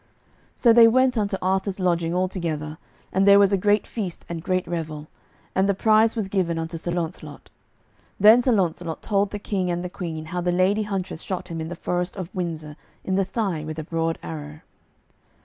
So 0.55 0.73
they 0.73 0.87
went 0.87 1.15
unto 1.15 1.37
Arthur's 1.43 1.79
lodging 1.79 2.11
all 2.11 2.27
together, 2.27 2.79
and 3.13 3.27
there 3.27 3.37
was 3.37 3.53
a 3.53 3.55
great 3.55 3.85
feast 3.85 4.25
and 4.27 4.41
great 4.41 4.65
revel, 4.67 5.09
and 5.53 5.69
the 5.69 5.75
prize 5.75 6.15
was 6.15 6.27
given 6.27 6.57
unto 6.57 6.75
Sir 6.75 6.89
Launcelot. 6.89 7.51
Then 8.19 8.41
Sir 8.41 8.51
Launcelot 8.53 9.03
told 9.03 9.29
the 9.29 9.37
King 9.37 9.69
and 9.69 9.85
the 9.85 9.91
Queen 9.91 10.25
how 10.33 10.41
the 10.41 10.51
lady 10.51 10.81
huntress 10.89 11.21
shot 11.21 11.49
him 11.49 11.61
in 11.61 11.67
the 11.67 11.75
forest 11.75 12.15
of 12.17 12.33
Windsor 12.33 12.77
in 13.03 13.13
the 13.13 13.23
thigh 13.25 13.63
with 13.63 13.77
a 13.77 13.83
broad 13.83 14.17
arrow. 14.23 14.61